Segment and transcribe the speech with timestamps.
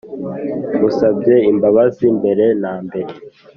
[0.75, 3.11] ngusabye imbabazi mbere nambere